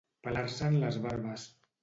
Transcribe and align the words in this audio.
Pelar-se'n 0.27 0.79
les 0.85 0.99
barbes. 1.05 1.47